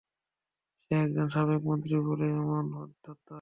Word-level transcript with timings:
সে 0.81 0.93
একজন 0.97 1.27
সাবেক 1.33 1.61
মন্ত্রী 1.67 1.95
বলেই 2.07 2.33
এমন 2.35 2.65
ঔদ্ধত্য। 2.75 3.27